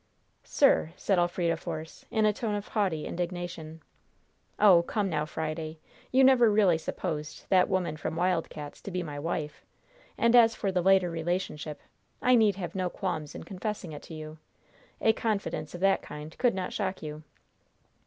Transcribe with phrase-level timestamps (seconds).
[0.47, 3.81] "Sir!" said Elfrida Force, in a tone of haughty indignation.
[4.57, 5.77] "Oh, come now, Friday,
[6.11, 9.63] you never really supposed that woman from Wild Cats' to be my wife!
[10.17, 11.79] And, as for the lighter relationship,
[12.19, 14.39] I need have no qualms in confessing it to you.
[15.01, 17.21] A confidence of that kind could not shock you."